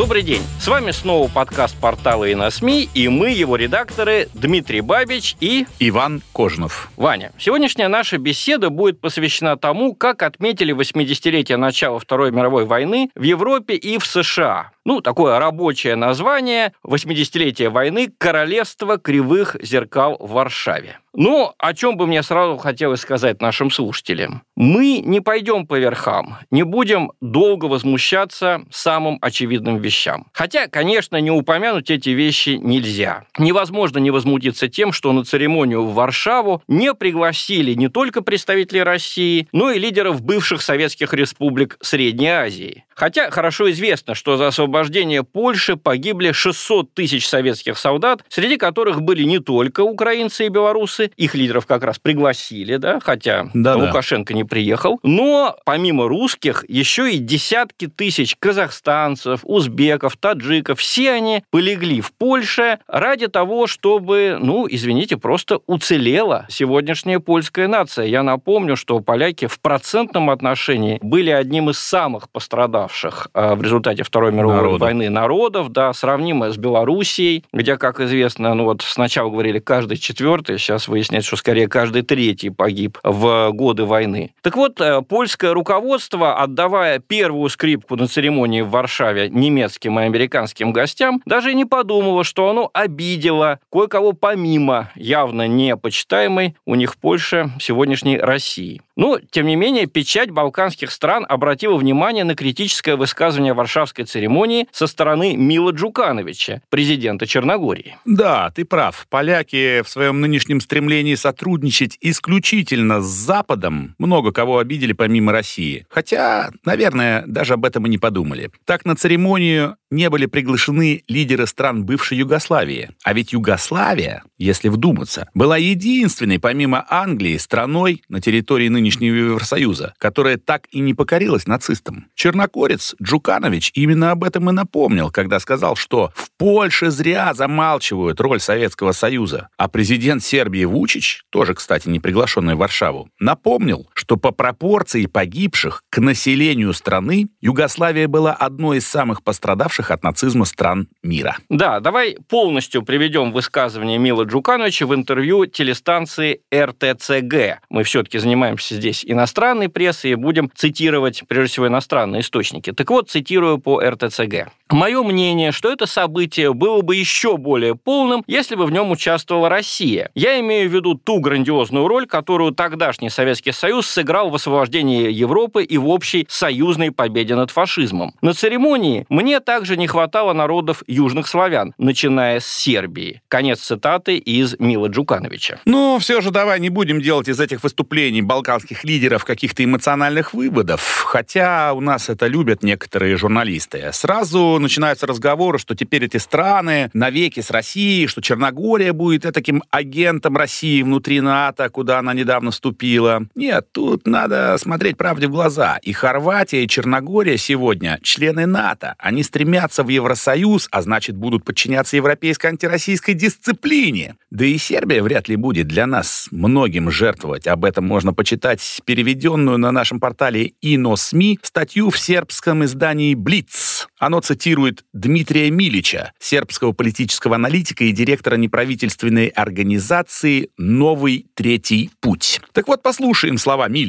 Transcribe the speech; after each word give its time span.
Добрый 0.00 0.22
день! 0.22 0.40
С 0.58 0.66
вами 0.66 0.92
снова 0.92 1.28
подкаст 1.28 1.78
портала 1.78 2.24
и 2.24 2.34
на 2.34 2.50
СМИ, 2.50 2.88
и 2.94 3.08
мы, 3.08 3.32
его 3.32 3.56
редакторы 3.56 4.30
Дмитрий 4.32 4.80
Бабич 4.80 5.36
и 5.40 5.66
Иван 5.78 6.22
Кожнов. 6.32 6.90
Ваня. 6.96 7.32
Сегодняшняя 7.38 7.88
наша 7.88 8.16
беседа 8.16 8.70
будет 8.70 8.98
посвящена 8.98 9.58
тому, 9.58 9.94
как 9.94 10.22
отметили 10.22 10.74
80-летие 10.74 11.58
начала 11.58 11.98
Второй 11.98 12.30
мировой 12.30 12.64
войны 12.64 13.10
в 13.14 13.22
Европе 13.22 13.74
и 13.74 13.98
в 13.98 14.06
США. 14.06 14.70
Ну, 14.84 15.02
такое 15.02 15.38
рабочее 15.38 15.94
название 15.94 16.72
80-летие 16.86 17.68
войны 17.68 18.10
«Королевство 18.16 18.96
кривых 18.96 19.56
зеркал 19.60 20.16
в 20.18 20.32
Варшаве». 20.32 20.98
Ну, 21.12 21.52
о 21.58 21.74
чем 21.74 21.96
бы 21.96 22.06
мне 22.06 22.22
сразу 22.22 22.56
хотелось 22.56 23.00
сказать 23.00 23.40
нашим 23.40 23.70
слушателям. 23.70 24.42
Мы 24.54 24.98
не 25.04 25.20
пойдем 25.20 25.66
по 25.66 25.76
верхам, 25.76 26.38
не 26.52 26.62
будем 26.62 27.10
долго 27.20 27.64
возмущаться 27.64 28.62
самым 28.70 29.18
очевидным 29.20 29.78
вещам. 29.78 30.28
Хотя, 30.32 30.68
конечно, 30.68 31.16
не 31.16 31.32
упомянуть 31.32 31.90
эти 31.90 32.10
вещи 32.10 32.50
нельзя. 32.50 33.24
Невозможно 33.38 33.98
не 33.98 34.12
возмутиться 34.12 34.68
тем, 34.68 34.92
что 34.92 35.12
на 35.12 35.24
церемонию 35.24 35.82
в 35.84 35.94
Варшаву 35.94 36.62
не 36.68 36.94
пригласили 36.94 37.74
не 37.74 37.88
только 37.88 38.22
представителей 38.22 38.84
России, 38.84 39.48
но 39.52 39.72
и 39.72 39.80
лидеров 39.80 40.22
бывших 40.22 40.62
советских 40.62 41.12
республик 41.12 41.76
Средней 41.80 42.28
Азии. 42.28 42.84
Хотя 42.94 43.30
хорошо 43.30 43.70
известно, 43.70 44.14
что 44.14 44.36
за 44.36 44.50
освобождение 44.70 45.24
Польши 45.24 45.76
погибли 45.76 46.30
600 46.30 46.94
тысяч 46.94 47.28
советских 47.28 47.76
солдат, 47.76 48.22
среди 48.28 48.56
которых 48.56 49.02
были 49.02 49.24
не 49.24 49.40
только 49.40 49.80
украинцы 49.80 50.46
и 50.46 50.48
белорусы, 50.48 51.10
их 51.16 51.34
лидеров 51.34 51.66
как 51.66 51.82
раз 51.82 51.98
пригласили, 51.98 52.76
да, 52.76 53.00
хотя 53.02 53.50
Да-да. 53.52 53.86
Лукашенко 53.86 54.32
не 54.32 54.44
приехал, 54.44 55.00
но 55.02 55.56
помимо 55.64 56.06
русских 56.08 56.64
еще 56.68 57.10
и 57.12 57.18
десятки 57.18 57.88
тысяч 57.88 58.36
казахстанцев, 58.38 59.40
узбеков, 59.42 60.16
таджиков, 60.16 60.78
все 60.78 61.10
они 61.10 61.42
полегли 61.50 62.00
в 62.00 62.12
Польше 62.12 62.78
ради 62.86 63.26
того, 63.26 63.66
чтобы, 63.66 64.38
ну, 64.40 64.68
извините, 64.70 65.16
просто 65.16 65.60
уцелела 65.66 66.46
сегодняшняя 66.48 67.18
польская 67.18 67.66
нация. 67.66 68.06
Я 68.06 68.22
напомню, 68.22 68.76
что 68.76 69.00
поляки 69.00 69.46
в 69.46 69.58
процентном 69.58 70.30
отношении 70.30 70.98
были 71.02 71.30
одним 71.30 71.70
из 71.70 71.78
самых 71.78 72.30
пострадавших 72.30 73.28
э, 73.34 73.54
в 73.54 73.62
результате 73.62 74.04
Второй 74.04 74.30
мировой 74.32 74.59
Народов. 74.62 74.80
войны 74.80 75.10
народов, 75.10 75.70
да, 75.70 75.92
сравнимо 75.92 76.50
с 76.50 76.56
Белоруссией, 76.56 77.44
где, 77.52 77.76
как 77.76 78.00
известно, 78.00 78.54
ну 78.54 78.64
вот 78.64 78.82
сначала 78.82 79.30
говорили 79.30 79.58
каждый 79.58 79.96
четвертый, 79.96 80.58
сейчас 80.58 80.88
выясняется, 80.88 81.28
что 81.28 81.36
скорее 81.36 81.68
каждый 81.68 82.02
третий 82.02 82.50
погиб 82.50 82.98
в 83.02 83.50
годы 83.52 83.84
войны. 83.84 84.32
Так 84.42 84.56
вот, 84.56 84.80
э, 84.80 85.02
польское 85.02 85.52
руководство, 85.52 86.38
отдавая 86.38 86.98
первую 86.98 87.48
скрипку 87.48 87.96
на 87.96 88.06
церемонии 88.06 88.62
в 88.62 88.70
Варшаве 88.70 89.28
немецким 89.28 89.98
и 90.00 90.04
американским 90.04 90.72
гостям, 90.72 91.22
даже 91.24 91.54
не 91.54 91.64
подумало, 91.64 92.24
что 92.24 92.48
оно 92.48 92.70
обидело 92.72 93.58
кое-кого 93.70 94.12
помимо 94.12 94.90
явно 94.94 95.46
непочитаемой 95.48 96.56
у 96.66 96.74
них 96.74 96.94
в 96.94 96.98
Польше 96.98 97.50
сегодняшней 97.60 98.18
России. 98.18 98.82
Но, 99.00 99.18
тем 99.30 99.46
не 99.46 99.56
менее, 99.56 99.86
печать 99.86 100.30
балканских 100.30 100.90
стран 100.90 101.24
обратила 101.26 101.74
внимание 101.78 102.22
на 102.22 102.34
критическое 102.34 102.96
высказывание 102.96 103.54
Варшавской 103.54 104.04
церемонии 104.04 104.68
со 104.72 104.86
стороны 104.86 105.38
Мила 105.38 105.70
Джукановича, 105.70 106.60
президента 106.68 107.26
Черногории. 107.26 107.96
Да, 108.04 108.50
ты 108.54 108.66
прав. 108.66 109.06
Поляки 109.08 109.80
в 109.80 109.88
своем 109.88 110.20
нынешнем 110.20 110.60
стремлении 110.60 111.14
сотрудничать 111.14 111.96
исключительно 112.02 113.00
с 113.00 113.06
Западом 113.06 113.94
много 113.96 114.32
кого 114.32 114.58
обидели 114.58 114.92
помимо 114.92 115.32
России. 115.32 115.86
Хотя, 115.88 116.50
наверное, 116.66 117.24
даже 117.26 117.54
об 117.54 117.64
этом 117.64 117.86
и 117.86 117.88
не 117.88 117.96
подумали. 117.96 118.50
Так 118.66 118.84
на 118.84 118.96
церемонию 118.96 119.78
не 119.90 120.08
были 120.10 120.26
приглашены 120.26 121.02
лидеры 121.08 121.46
стран 121.46 121.84
бывшей 121.84 122.18
Югославии. 122.18 122.90
А 123.02 123.12
ведь 123.12 123.32
Югославия, 123.32 124.22
если 124.36 124.68
вдуматься, 124.68 125.28
была 125.34 125.56
единственной, 125.56 126.38
помимо 126.38 126.84
Англии, 126.88 127.38
страной 127.38 128.02
на 128.08 128.20
территории 128.20 128.68
нынешнего 128.90 129.14
Евросоюза, 129.14 129.94
которая 129.98 130.36
так 130.36 130.66
и 130.70 130.80
не 130.80 130.94
покорилась 130.94 131.46
нацистам. 131.46 132.06
Чернокорец 132.14 132.94
Джуканович 133.00 133.70
именно 133.74 134.10
об 134.10 134.24
этом 134.24 134.50
и 134.50 134.52
напомнил, 134.52 135.10
когда 135.10 135.38
сказал, 135.38 135.76
что 135.76 136.12
в 136.14 136.30
Польше 136.36 136.90
зря 136.90 137.32
замалчивают 137.34 138.20
роль 138.20 138.40
Советского 138.40 138.92
Союза. 138.92 139.48
А 139.56 139.68
президент 139.68 140.24
Сербии 140.24 140.64
Вучич, 140.64 141.24
тоже, 141.30 141.54
кстати, 141.54 141.88
не 141.88 142.00
приглашенный 142.00 142.54
в 142.54 142.58
Варшаву, 142.58 143.08
напомнил, 143.20 143.88
что 144.10 144.16
по 144.16 144.32
пропорции 144.32 145.06
погибших 145.06 145.84
к 145.88 145.98
населению 145.98 146.74
страны 146.74 147.28
Югославия 147.40 148.08
была 148.08 148.32
одной 148.32 148.78
из 148.78 148.88
самых 148.88 149.22
пострадавших 149.22 149.92
от 149.92 150.02
нацизма 150.02 150.46
стран 150.46 150.88
мира. 151.04 151.36
Да, 151.48 151.78
давай 151.78 152.16
полностью 152.28 152.82
приведем 152.82 153.30
высказывание 153.30 153.98
Мила 153.98 154.24
Джукановича 154.24 154.86
в 154.86 154.94
интервью 154.96 155.46
телестанции 155.46 156.40
РТЦГ. 156.52 157.62
Мы 157.68 157.84
все-таки 157.84 158.18
занимаемся 158.18 158.74
здесь 158.74 159.04
иностранной 159.06 159.68
прессой 159.68 160.10
и 160.10 160.14
будем 160.16 160.50
цитировать, 160.52 161.22
прежде 161.28 161.52
всего, 161.52 161.68
иностранные 161.68 162.22
источники. 162.22 162.72
Так 162.72 162.90
вот, 162.90 163.10
цитирую 163.10 163.58
по 163.58 163.80
РТЦГ. 163.80 164.48
Мое 164.70 165.02
мнение, 165.02 165.50
что 165.52 165.72
это 165.72 165.86
событие 165.86 166.52
было 166.52 166.80
бы 166.82 166.96
еще 166.96 167.36
более 167.36 167.76
полным, 167.76 168.24
если 168.26 168.56
бы 168.56 168.66
в 168.66 168.72
нем 168.72 168.90
участвовала 168.90 169.48
Россия. 169.48 170.10
Я 170.14 170.38
имею 170.40 170.68
в 170.68 170.72
виду 170.72 170.94
ту 170.94 171.20
грандиозную 171.20 171.86
роль, 171.86 172.06
которую 172.06 172.52
тогдашний 172.52 173.10
Советский 173.10 173.52
Союз 173.52 173.88
сыграл 174.00 174.30
в 174.30 174.34
освобождении 174.34 175.12
Европы 175.12 175.62
и 175.62 175.76
в 175.76 175.86
общей 175.88 176.26
союзной 176.30 176.90
победе 176.90 177.34
над 177.34 177.50
фашизмом. 177.50 178.14
На 178.22 178.32
церемонии 178.32 179.04
мне 179.10 179.40
также 179.40 179.76
не 179.76 179.86
хватало 179.86 180.32
народов 180.32 180.82
южных 180.86 181.26
славян, 181.28 181.74
начиная 181.76 182.40
с 182.40 182.46
Сербии. 182.46 183.20
Конец 183.28 183.60
цитаты 183.60 184.16
из 184.16 184.58
Мила 184.58 184.86
Джукановича. 184.86 185.60
Но 185.66 185.98
все 185.98 186.22
же 186.22 186.30
давай 186.30 186.60
не 186.60 186.70
будем 186.70 187.02
делать 187.02 187.28
из 187.28 187.40
этих 187.40 187.62
выступлений 187.62 188.22
балканских 188.22 188.84
лидеров 188.84 189.26
каких-то 189.26 189.62
эмоциональных 189.62 190.32
выводов, 190.32 191.04
хотя 191.06 191.74
у 191.74 191.82
нас 191.82 192.08
это 192.08 192.26
любят 192.26 192.62
некоторые 192.62 193.18
журналисты. 193.18 193.90
Сразу 193.92 194.58
начинаются 194.58 195.06
разговоры, 195.06 195.58
что 195.58 195.74
теперь 195.74 196.06
эти 196.06 196.16
страны 196.16 196.90
навеки 196.94 197.40
с 197.40 197.50
Россией, 197.50 198.06
что 198.06 198.22
Черногория 198.22 198.94
будет 198.94 199.22
таким 199.34 199.62
агентом 199.70 200.38
России 200.38 200.80
внутри 200.80 201.20
НАТО, 201.20 201.68
куда 201.68 201.98
она 201.98 202.14
недавно 202.14 202.50
вступила. 202.50 203.26
Нет, 203.34 203.66
тут 203.72 203.89
надо 204.06 204.56
смотреть 204.58 204.96
правде 204.96 205.28
в 205.28 205.30
глаза. 205.30 205.78
И 205.82 205.92
Хорватия, 205.92 206.64
и 206.64 206.68
Черногория 206.68 207.36
сегодня 207.36 207.98
члены 208.02 208.46
НАТО. 208.46 208.94
Они 208.98 209.22
стремятся 209.22 209.82
в 209.82 209.88
Евросоюз, 209.88 210.68
а 210.70 210.82
значит 210.82 211.16
будут 211.16 211.44
подчиняться 211.44 211.96
европейской 211.96 212.48
антироссийской 212.48 213.14
дисциплине. 213.14 214.16
Да 214.30 214.44
и 214.44 214.58
Сербия 214.58 215.02
вряд 215.02 215.28
ли 215.28 215.36
будет 215.36 215.68
для 215.68 215.86
нас 215.86 216.28
многим 216.30 216.90
жертвовать. 216.90 217.46
Об 217.46 217.64
этом 217.64 217.86
можно 217.86 218.12
почитать 218.12 218.80
переведенную 218.84 219.58
на 219.58 219.72
нашем 219.72 220.00
портале 220.00 220.52
Ино 220.60 220.96
СМИ 220.96 221.38
статью 221.42 221.90
в 221.90 221.98
сербском 221.98 222.64
издании 222.64 223.14
«Блиц». 223.14 223.88
Оно 223.98 224.20
цитирует 224.20 224.84
Дмитрия 224.94 225.50
Милича, 225.50 226.12
сербского 226.18 226.72
политического 226.72 227.36
аналитика 227.36 227.84
и 227.84 227.92
директора 227.92 228.36
неправительственной 228.36 229.26
организации 229.28 230.48
«Новый 230.56 231.26
Третий 231.34 231.90
Путь». 232.00 232.40
Так 232.52 232.68
вот, 232.68 232.82
послушаем 232.82 233.36
слова 233.36 233.68
Милича. 233.68 233.79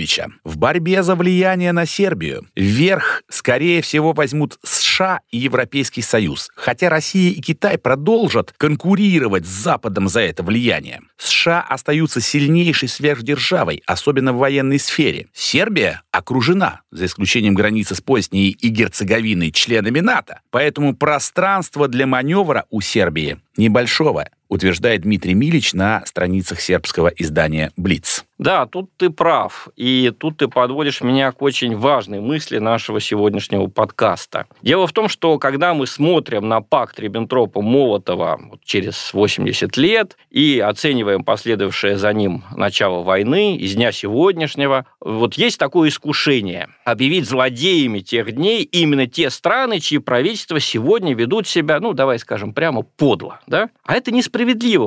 В 0.44 0.58
борьбе 0.58 1.04
за 1.04 1.16
влияние 1.16 1.72
на 1.72 1.86
Сербию 1.86 2.48
вверх, 2.56 3.24
скорее 3.30 3.82
всего, 3.82 4.14
возьмут 4.14 4.58
США 4.64 5.22
и 5.32 5.38
Европейский 5.38 6.02
Союз, 6.02 6.50
хотя 6.56 6.90
Россия 6.90 7.32
и 7.32 7.42
Китай 7.42 7.78
продолжат 7.78 8.54
конкурировать 8.58 9.46
с 9.46 9.50
Западом 9.50 10.08
за 10.08 10.22
это 10.22 10.44
влияние. 10.44 11.02
США 11.18 11.62
остаются 11.62 12.22
сильнейшей 12.22 12.90
сверхдержавой, 12.90 13.84
особенно 13.86 14.34
в 14.34 14.38
военной 14.38 14.80
сфере. 14.80 15.28
Сербия 15.34 16.02
окружена, 16.12 16.82
за 16.92 17.06
исключением 17.06 17.54
границы 17.54 17.96
с 17.96 18.02
Боснией 18.02 18.52
и 18.52 18.68
Герцеговиной, 18.70 19.52
членами 19.52 20.00
НАТО. 20.00 20.42
Поэтому 20.52 20.96
пространство 20.96 21.88
для 21.88 22.06
маневра 22.06 22.66
у 22.70 22.82
Сербии 22.82 23.40
небольшого. 23.58 24.28
Утверждает 24.52 25.02
Дмитрий 25.02 25.34
Милич 25.34 25.74
на 25.74 26.06
страницах 26.06 26.60
сербского 26.60 27.08
издания 27.08 27.72
«Блиц». 27.78 28.26
Да, 28.42 28.66
тут 28.66 28.90
ты 28.98 29.12
прав. 29.12 29.70
И 29.76 30.12
тут 30.18 30.38
ты 30.38 30.48
подводишь 30.48 31.02
меня 31.02 31.32
к 31.32 31.44
очень 31.44 31.78
важной 31.78 32.22
мысли 32.22 32.58
нашего 32.58 33.00
сегодняшнего 33.00 33.68
подкаста. 33.68 34.48
Дело 34.64 34.88
в 34.88 34.94
том, 34.94 35.10
что 35.10 35.38
когда 35.38 35.76
мы 35.76 35.86
смотрим 35.86 36.50
на 36.50 36.60
пакт 36.60 37.00
Риббентропа-Молотова 37.00 38.58
через 38.64 39.14
80 39.14 39.78
лет 39.78 40.18
и 40.32 40.60
оцениваем 40.60 41.24
последовавшее 41.24 41.98
за 41.98 42.12
ним 42.14 42.44
начало 42.56 43.04
войны 43.04 43.58
из 43.58 43.76
дня 43.76 43.92
сегодняшнего, 43.92 44.88
вот 45.00 45.36
есть 45.36 45.60
такое 45.60 45.90
искушение 45.90 46.68
объявить 46.84 47.30
злодеями 47.30 48.00
тех 48.00 48.32
дней 48.32 48.64
именно 48.64 49.06
те 49.06 49.30
страны, 49.30 49.80
чьи 49.80 50.00
правительства 50.00 50.60
сегодня 50.60 51.14
ведут 51.14 51.48
себя, 51.48 51.80
ну, 51.80 51.94
давай 51.94 52.18
скажем, 52.18 52.56
прямо 52.56 52.82
подло. 52.82 53.40
Да? 53.46 53.70
А 53.84 53.94
это 53.94 54.10
несправедливо, 54.10 54.41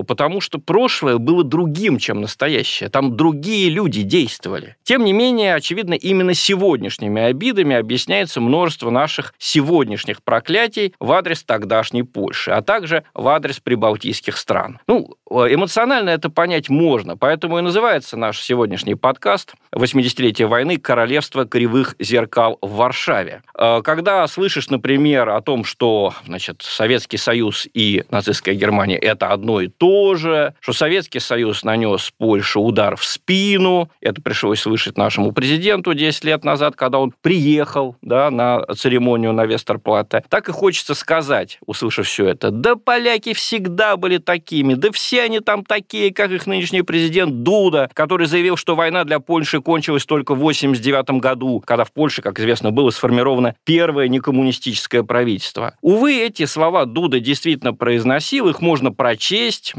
потому 0.04 0.40
что 0.40 0.58
прошлое 0.58 1.18
было 1.18 1.44
другим, 1.44 1.98
чем 1.98 2.20
настоящее. 2.20 2.88
Там 2.88 3.16
другие 3.16 3.70
люди 3.70 4.02
действовали. 4.02 4.76
Тем 4.82 5.04
не 5.04 5.12
менее, 5.12 5.54
очевидно, 5.54 5.94
именно 5.94 6.34
сегодняшними 6.34 7.22
обидами 7.22 7.76
объясняется 7.76 8.40
множество 8.40 8.90
наших 8.90 9.34
сегодняшних 9.38 10.22
проклятий 10.22 10.94
в 10.98 11.12
адрес 11.12 11.42
тогдашней 11.42 12.02
Польши, 12.02 12.50
а 12.50 12.62
также 12.62 13.04
в 13.14 13.28
адрес 13.28 13.60
прибалтийских 13.60 14.36
стран. 14.36 14.78
Ну, 14.86 15.16
эмоционально 15.30 16.10
это 16.10 16.30
понять 16.30 16.68
можно, 16.68 17.16
поэтому 17.16 17.58
и 17.58 17.62
называется 17.62 18.16
наш 18.16 18.40
сегодняшний 18.40 18.94
подкаст 18.94 19.54
«80-летие 19.72 20.46
войны. 20.46 20.78
Королевство 20.78 21.46
кривых 21.46 21.96
зеркал 21.98 22.58
в 22.60 22.76
Варшаве». 22.76 23.42
Э, 23.58 23.82
когда 23.82 24.26
слышишь, 24.26 24.70
например, 24.70 25.30
о 25.30 25.40
том, 25.40 25.64
что 25.64 26.14
значит, 26.26 26.62
Советский 26.62 27.16
Союз 27.16 27.66
и 27.74 28.04
нацистская 28.10 28.54
Германия– 28.54 28.96
это 29.04 29.28
одно 29.28 29.43
и 29.60 29.68
то 29.68 30.14
же, 30.14 30.54
что 30.60 30.72
Советский 30.72 31.20
Союз 31.20 31.64
нанес 31.64 32.12
Польше 32.18 32.58
удар 32.58 32.96
в 32.96 33.04
спину. 33.04 33.90
Это 34.00 34.20
пришлось 34.22 34.60
слышать 34.60 34.96
нашему 34.96 35.32
президенту 35.32 35.94
10 35.94 36.24
лет 36.24 36.44
назад, 36.44 36.76
когда 36.76 36.98
он 36.98 37.12
приехал 37.22 37.96
да, 38.02 38.30
на 38.30 38.64
церемонию 38.74 39.32
на 39.32 39.46
Вестерплате. 39.46 40.24
Так 40.28 40.48
и 40.48 40.52
хочется 40.52 40.94
сказать, 40.94 41.58
услышав 41.66 42.06
все 42.06 42.26
это, 42.26 42.50
да 42.50 42.76
поляки 42.76 43.34
всегда 43.34 43.96
были 43.96 44.18
такими, 44.18 44.74
да 44.74 44.90
все 44.90 45.22
они 45.22 45.40
там 45.40 45.64
такие, 45.64 46.12
как 46.12 46.30
их 46.30 46.46
нынешний 46.46 46.82
президент 46.82 47.42
Дуда, 47.42 47.90
который 47.92 48.26
заявил, 48.26 48.56
что 48.56 48.74
война 48.74 49.04
для 49.04 49.20
Польши 49.20 49.60
кончилась 49.60 50.06
только 50.06 50.34
в 50.34 50.38
89 50.38 51.20
году, 51.20 51.62
когда 51.64 51.84
в 51.84 51.92
Польше, 51.92 52.22
как 52.22 52.40
известно, 52.40 52.70
было 52.70 52.90
сформировано 52.90 53.54
первое 53.64 54.08
некоммунистическое 54.08 55.02
правительство. 55.02 55.76
Увы, 55.82 56.20
эти 56.20 56.46
слова 56.46 56.86
Дуда 56.86 57.20
действительно 57.20 57.74
произносил, 57.74 58.48
их 58.48 58.60
можно 58.60 58.90
прочесть 58.90 59.33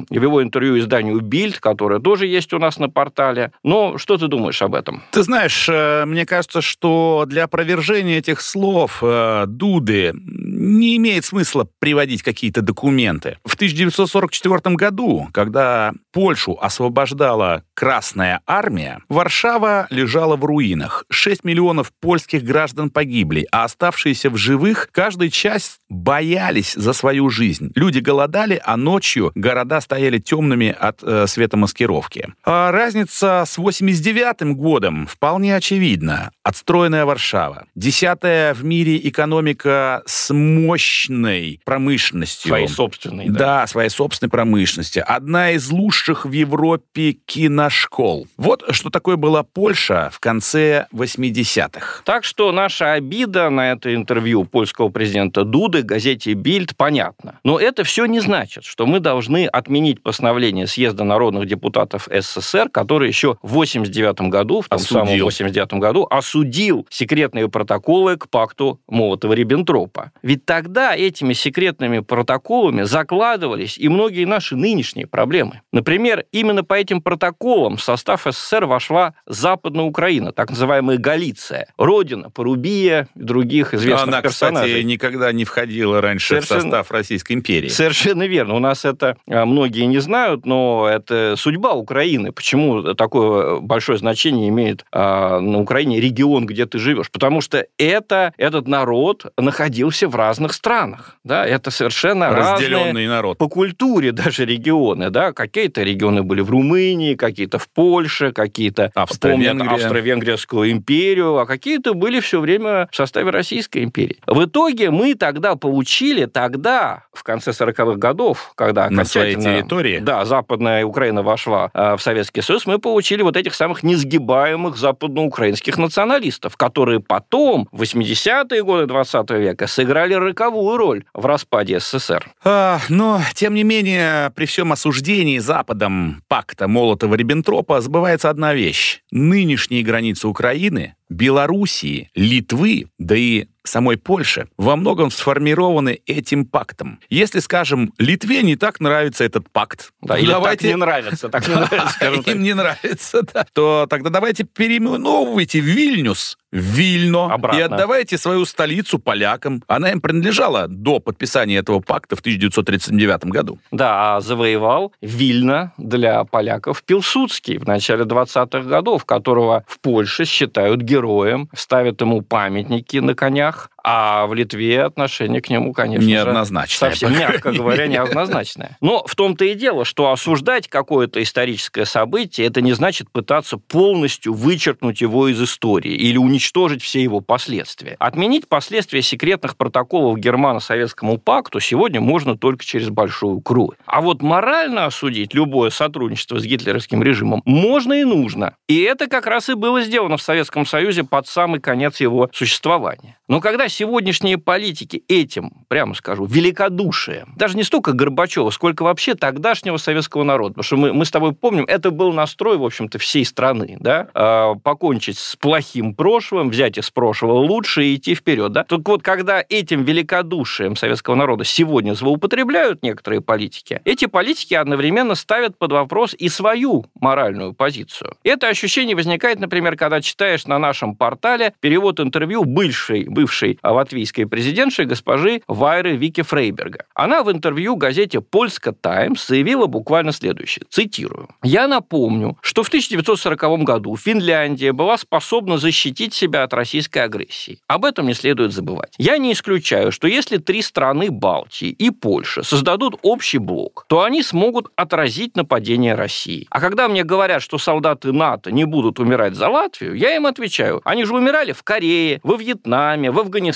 в 0.10 0.24
его 0.24 0.44
интервью 0.44 0.80
изданию 0.80 1.20
«Бильд», 1.22 1.60
которое 1.60 2.00
тоже 2.00 2.28
есть 2.28 2.54
у 2.54 2.60
нас 2.60 2.78
на 2.78 2.90
портале. 2.90 3.52
Ну, 3.64 3.98
что 3.98 4.18
ты 4.18 4.28
думаешь 4.28 4.62
об 4.62 4.76
этом? 4.76 5.04
Ты 5.12 5.24
знаешь, 5.24 5.68
э, 5.70 6.06
мне 6.06 6.26
кажется, 6.26 6.62
что 6.62 7.26
для 7.28 7.46
опровержения 7.46 8.20
этих 8.20 8.42
слов 8.42 9.00
э, 9.02 9.46
Дуды 9.48 10.14
не 10.14 10.98
имеет 10.98 11.26
смысла 11.26 11.68
приводить 11.80 12.24
какие-то 12.24 12.62
документы. 12.62 13.38
В 13.46 13.56
1944 13.56 14.76
году, 14.76 15.28
когда 15.32 15.94
Польшу 16.16 16.58
освобождала 16.62 17.64
Красная 17.74 18.40
армия, 18.48 19.02
Варшава 19.10 19.88
лежала 19.90 20.38
в 20.38 20.46
руинах. 20.46 21.04
6 21.10 21.44
миллионов 21.44 21.92
польских 22.00 22.42
граждан 22.42 22.90
погибли, 22.90 23.46
а 23.52 23.66
оставшиеся 23.66 24.30
в 24.30 24.38
живых 24.38 24.88
каждый 24.94 25.30
час 25.30 25.80
боялись 25.90 26.74
за 26.74 26.94
свою 26.94 27.30
жизнь. 27.30 27.74
Люди 27.76 28.00
голодали, 28.00 28.62
а 28.64 28.78
ночью 28.78 29.34
города 29.36 29.82
стояли 29.82 30.20
темными 30.20 30.74
от 30.80 31.04
э, 31.04 31.28
светомаскировки. 31.28 32.30
А 32.46 32.72
разница 32.72 33.44
с 33.46 33.58
89 33.58 34.56
годом 34.56 35.08
вполне 35.08 35.54
очевидна. 35.54 36.32
Отстроенная 36.44 37.04
Варшава. 37.04 37.66
Десятая 37.76 38.54
в 38.54 38.64
мире 38.64 38.98
экономика 39.10 40.02
с 40.06 40.34
мощной 40.34 41.60
промышленностью. 41.66 42.48
Своей 42.48 42.70
собственной, 42.70 43.28
да. 43.28 43.40
Да, 43.40 43.68
своей 43.68 43.90
собственной 43.90 44.30
промышленности. 44.30 45.00
Одна 45.00 45.52
из 45.52 45.70
лучших 45.70 46.05
в 46.14 46.32
Европе 46.32 47.14
киношкол. 47.26 48.28
Вот 48.38 48.64
что 48.70 48.92
такое 48.92 49.16
была 49.16 49.42
Польша 49.42 50.12
в 50.14 50.20
конце 50.20 50.86
80-х. 50.94 52.04
Так 52.06 52.24
что 52.24 52.52
наша 52.52 52.94
обида 52.94 53.50
на 53.50 53.72
это 53.72 53.96
интервью 53.96 54.46
польского 54.46 54.90
президента 54.90 55.44
Дуды 55.44 55.82
газете 55.82 56.34
«Бильд» 56.34 56.78
понятна. 56.78 57.40
Но 57.44 57.60
это 57.60 57.84
все 57.84 58.06
не 58.06 58.20
значит, 58.20 58.66
что 58.66 58.86
мы 58.86 59.00
должны 59.00 59.48
отменить 59.48 60.04
постановление 60.04 60.68
съезда 60.68 61.04
народных 61.04 61.48
депутатов 61.48 62.08
СССР, 62.12 62.70
который 62.70 63.08
еще 63.08 63.38
в 63.42 63.54
89 63.54 64.30
году, 64.30 64.62
в 64.62 64.70
том 64.70 64.76
осудил. 64.76 65.06
самом 65.08 65.20
89 65.20 65.74
году, 65.74 66.08
осудил 66.08 66.86
секретные 66.92 67.50
протоколы 67.50 68.18
к 68.18 68.30
пакту 68.30 68.80
Молотова-Риббентропа. 68.88 70.12
Ведь 70.22 70.46
тогда 70.46 70.96
этими 70.96 71.34
секретными 71.34 72.00
протоколами 72.00 72.84
закладывались 72.84 73.80
и 73.80 73.90
многие 73.90 74.26
наши 74.26 74.56
нынешние 74.56 75.08
проблемы. 75.08 75.62
Например, 75.72 75.95
именно 75.96 76.64
по 76.64 76.74
этим 76.74 77.02
протоколам 77.02 77.78
в 77.78 77.84
состав 77.84 78.26
СССР 78.30 78.66
вошла 78.66 79.14
Западная 79.26 79.86
Украина, 79.86 80.32
так 80.32 80.50
называемая 80.50 80.98
Галиция, 80.98 81.68
родина 81.78 82.30
Порубия 82.30 83.08
и 83.16 83.20
других 83.20 83.74
известных 83.74 84.08
Она, 84.08 84.22
персонажей. 84.22 84.70
кстати, 84.70 84.84
никогда 84.84 85.32
не 85.32 85.46
входила 85.46 86.02
раньше 86.02 86.28
Совершенно... 86.28 86.60
в 86.60 86.64
состав 86.64 86.92
Российской 86.92 87.34
империи. 87.34 87.70
Совершенно 87.70 88.28
верно. 88.28 88.56
У 88.56 88.60
нас 88.60 88.86
это 88.86 89.18
а, 89.28 89.46
многие 89.46 89.86
не 89.86 90.00
знают, 90.00 90.46
но 90.46 90.88
это 90.90 91.36
судьба 91.38 91.74
Украины. 91.74 92.32
Почему 92.32 92.94
такое 92.94 93.60
большое 93.60 93.98
значение 93.98 94.50
имеет 94.50 94.86
а, 94.92 95.40
на 95.40 95.60
Украине 95.60 96.00
регион, 96.00 96.46
где 96.46 96.66
ты 96.66 96.80
живешь? 96.80 97.12
Потому 97.12 97.42
что 97.42 97.66
это, 97.78 98.34
этот 98.38 98.68
народ 98.68 99.26
находился 99.38 100.08
в 100.08 100.16
разных 100.16 100.54
странах. 100.54 101.18
Да? 101.24 101.46
Это 101.46 101.72
совершенно 101.72 102.30
Разделенный 102.30 102.86
разные 102.86 103.10
народ. 103.10 103.38
по 103.38 103.48
культуре 103.48 104.12
даже 104.12 104.46
регионы. 104.46 105.10
Да? 105.10 105.32
Какие-то 105.34 105.84
регионы 105.86 106.24
были 106.24 106.42
в 106.42 106.50
Румынии, 106.50 107.16
какие-то 107.16 107.60
в 107.60 107.70
Польше, 107.70 108.32
какие-то 108.32 108.92
помнят 109.22 109.62
Австро-Венгерскую 109.62 110.72
империю, 110.72 111.38
а 111.38 111.46
какие-то 111.46 111.94
были 111.94 112.20
все 112.20 112.40
время 112.40 112.88
в 112.92 112.96
составе 112.96 113.30
Российской 113.30 113.84
империи. 113.84 114.18
В 114.28 114.46
итоге 114.46 114.92
мы 114.92 115.16
тогда 115.16 115.56
получили, 115.56 116.26
тогда, 116.26 117.04
в 117.14 117.24
конце 117.24 117.52
40-х 117.52 117.96
годов, 117.96 118.54
когда 118.56 118.90
на 118.90 119.06
своей 119.06 119.36
территории, 119.36 120.00
да, 120.00 120.26
Западная 120.26 120.86
Украина 120.86 121.24
вошла 121.24 121.70
э, 121.74 121.96
в 121.96 122.02
Советский 122.02 122.42
Союз, 122.42 122.66
мы 122.66 122.80
получили 122.80 123.22
вот 123.22 123.38
этих 123.38 123.54
самых 123.54 123.84
несгибаемых 123.84 124.78
западноукраинских 124.78 125.78
националистов, 125.78 126.58
которые 126.58 127.00
потом, 127.00 127.68
в 127.72 127.82
80-е 127.82 128.64
годы 128.64 128.86
20 128.88 129.32
века, 129.32 129.68
сыграли 129.68 130.14
роковую 130.14 130.78
роль 130.78 131.04
в 131.14 131.26
распаде 131.26 131.80
СССР. 131.80 132.26
А, 132.44 132.80
но, 132.90 133.22
тем 133.34 133.54
не 133.54 133.64
менее, 133.64 134.32
при 134.36 134.46
всем 134.46 134.72
осуждении 134.72 135.40
Западом 135.76 136.24
пакта 136.30 136.68
Молотова-Риббентропа 136.68 137.82
забывается 137.82 138.30
одна 138.30 138.54
вещь. 138.54 139.02
Нынешние 139.16 139.82
границы 139.82 140.28
Украины, 140.28 140.96
Белоруссии, 141.10 142.10
Литвы, 142.16 142.88
да 143.00 143.16
и 143.16 143.46
самой 143.64 143.98
Польши 143.98 144.48
во 144.58 144.76
многом 144.76 145.10
сформированы 145.10 146.02
этим 146.06 146.46
пактом. 146.46 147.00
Если, 147.10 147.40
скажем, 147.40 147.94
Литве 147.98 148.44
не 148.44 148.56
так 148.56 148.80
нравится 148.80 149.24
этот 149.24 149.50
пакт, 149.50 149.92
да, 150.02 150.18
или 150.18 150.28
давайте... 150.28 150.68
так 150.68 150.76
не 150.76 150.76
нравится, 150.76 151.30
так 151.30 151.48
не 151.48 151.56
нравится, 151.56 151.90
скажем 151.90 152.22
Им 152.26 152.44
не 152.44 152.54
нравится, 152.54 153.22
да, 153.34 153.46
то 153.54 153.88
тогда 153.90 154.10
давайте 154.10 154.44
переименовывайте 154.44 155.60
Вильнюс 155.60 156.38
Вильно 156.52 157.34
Обратно. 157.34 157.60
и 157.60 157.62
отдавайте 157.64 158.18
свою 158.18 158.46
столицу 158.46 158.98
полякам. 158.98 159.62
Она 159.68 159.92
им 159.92 160.00
принадлежала 160.00 160.68
до 160.70 161.00
подписания 161.00 161.58
этого 161.58 161.82
пакта 161.82 162.16
в 162.16 162.20
1939 162.20 163.26
году. 163.26 163.60
Да, 163.72 164.16
а 164.16 164.22
завоевал 164.22 164.94
Вильно 165.02 165.74
для 165.78 166.24
поляков 166.24 166.84
Пилсудский 166.84 167.58
в 167.58 167.66
начале 167.66 168.06
20-х 168.06 168.62
годов, 168.62 169.05
которого 169.06 169.64
в 169.68 169.80
Польше 169.80 170.26
считают 170.26 170.82
героем, 170.82 171.50
ставят 171.56 172.02
ему 172.02 172.22
памятники 172.22 172.98
на 172.98 173.16
конях, 173.16 173.70
а 173.88 174.26
в 174.26 174.34
Литве 174.34 174.82
отношение 174.82 175.42
к 175.42 175.50
нему, 175.52 175.72
конечно 175.72 176.04
неоднозначное, 176.04 176.90
совсем, 176.90 177.14
мягко 177.14 177.52
говоря, 177.52 177.86
неоднозначное. 177.86 178.78
Но 178.82 179.06
в 179.06 179.16
том-то 179.16 179.46
и 179.46 179.54
дело, 179.54 179.86
что 179.86 180.12
осуждать 180.12 180.68
какое-то 180.68 181.22
историческое 181.22 181.86
событие, 181.86 182.48
это 182.48 182.62
не 182.62 182.74
значит 182.74 183.12
пытаться 183.12 183.58
полностью 183.58 184.34
вычеркнуть 184.34 185.02
его 185.02 185.28
из 185.28 185.40
истории 185.40 185.92
или 185.92 186.18
уничтожить 186.18 186.82
все 186.82 187.04
его 187.04 187.22
последствия. 187.22 187.96
Отменить 188.00 188.48
последствия 188.48 189.04
секретных 189.04 189.56
протоколов 189.56 190.18
Германо-Советскому 190.18 191.20
пакту 191.20 191.60
сегодня 191.60 192.02
можно 192.02 192.36
только 192.36 192.66
через 192.66 192.90
большую 192.90 193.40
кровь. 193.42 193.78
А 193.86 194.02
вот 194.02 194.24
морально 194.24 194.86
осудить 194.86 195.36
любое 195.36 195.70
сотрудничество 195.70 196.40
с 196.40 196.44
гитлеровским 196.44 197.04
режимом 197.04 197.44
можно 197.46 197.94
и 197.94 198.04
нужно. 198.04 198.56
И 198.68 198.82
это 198.82 199.06
как 199.06 199.28
раз 199.28 199.48
и 199.50 199.54
было 199.54 199.84
сделано 199.84 200.18
в 200.18 200.24
Советском 200.24 200.66
Союзе 200.66 201.04
под 201.04 201.28
самый 201.28 201.60
конец 201.60 202.00
его 202.00 202.32
существования. 202.34 203.20
Но 203.28 203.42
когда 203.42 203.68
сегодняшние 203.76 204.38
политики 204.38 205.04
этим, 205.08 205.52
прямо 205.68 205.94
скажу, 205.94 206.26
великодушием, 206.26 207.34
даже 207.36 207.58
не 207.58 207.64
столько 207.64 207.92
Горбачева, 207.92 208.50
сколько 208.50 208.84
вообще 208.84 209.16
тогдашнего 209.16 209.78
советского 209.78 210.24
народа, 210.24 210.56
потому 210.56 210.64
что 210.64 210.78
мы, 210.78 210.94
мы 210.94 211.06
с 211.06 211.12
тобой 211.12 211.34
помним, 211.34 211.66
это 211.66 211.92
был 211.92 212.14
настрой, 212.14 212.58
в 212.58 212.64
общем-то, 212.64 212.98
всей 213.00 213.26
страны, 213.26 213.78
да, 213.80 214.08
э, 214.14 214.56
покончить 214.64 215.18
с 215.18 215.36
плохим 215.36 215.94
прошлым, 215.94 216.50
взять 216.50 216.78
из 216.78 216.90
прошлого 216.90 217.40
лучше 217.40 217.84
и 217.86 217.96
идти 217.96 218.16
вперед, 218.16 218.52
да. 218.54 218.64
Так 218.64 218.88
вот, 218.88 219.04
когда 219.04 219.44
этим 219.48 219.84
великодушием 219.84 220.76
советского 220.76 221.16
народа 221.16 221.44
сегодня 221.44 221.94
злоупотребляют 221.94 222.82
некоторые 222.82 223.22
политики, 223.22 223.82
эти 223.84 224.06
политики 224.06 224.54
одновременно 224.54 225.16
ставят 225.16 225.58
под 225.58 225.74
вопрос 225.74 226.16
и 226.18 226.30
свою 226.30 226.86
моральную 227.00 227.54
позицию. 227.54 228.16
Это 228.24 228.48
ощущение 228.48 228.96
возникает, 228.96 229.40
например, 229.40 229.76
когда 229.76 230.00
читаешь 230.02 230.46
на 230.46 230.60
нашем 230.60 230.96
портале 230.96 231.54
перевод 231.60 232.00
интервью 232.00 232.46
бывшей, 232.46 233.06
бывшей 233.10 233.60
латвийской 233.72 234.26
президентши 234.26 234.86
госпожи 234.86 235.42
Вайры 235.48 235.96
Вики 235.96 236.22
Фрейберга. 236.22 236.86
Она 236.94 237.24
в 237.24 237.32
интервью 237.32 237.76
газете 237.76 238.22
«Польска 238.22 238.72
Таймс» 238.72 239.28
заявила 239.28 239.66
буквально 239.66 240.12
следующее, 240.12 240.66
цитирую. 240.70 241.30
«Я 241.44 241.68
напомню, 241.68 242.38
что 242.42 242.64
в 242.64 242.68
1940 242.68 243.64
году 243.64 243.96
Финляндия 243.98 244.72
была 244.72 244.98
способна 244.98 245.58
защитить 245.58 246.14
себя 246.14 246.44
от 246.44 246.54
российской 246.54 247.00
агрессии. 247.00 247.60
Об 247.68 247.86
этом 247.86 248.08
не 248.08 248.14
следует 248.14 248.54
забывать. 248.54 248.94
Я 248.98 249.18
не 249.18 249.34
исключаю, 249.34 249.92
что 249.92 250.08
если 250.08 250.38
три 250.38 250.62
страны 250.62 251.10
Балтии 251.10 251.70
и 251.70 251.90
Польша 251.90 252.44
создадут 252.44 253.00
общий 253.02 253.38
блок, 253.38 253.86
то 253.88 254.04
они 254.04 254.22
смогут 254.24 254.68
отразить 254.76 255.36
нападение 255.36 255.96
России. 255.96 256.48
А 256.50 256.60
когда 256.60 256.88
мне 256.88 257.04
говорят, 257.04 257.42
что 257.42 257.58
солдаты 257.58 258.12
НАТО 258.12 258.52
не 258.52 258.66
будут 258.66 259.00
умирать 259.00 259.36
за 259.36 259.50
Латвию, 259.50 259.96
я 259.96 260.16
им 260.16 260.26
отвечаю, 260.26 260.82
они 260.84 261.06
же 261.06 261.16
умирали 261.16 261.52
в 261.52 261.64
Корее, 261.64 262.20
во 262.24 262.36
Вьетнаме, 262.36 263.12
в 263.12 263.20
Афганистане 263.20 263.55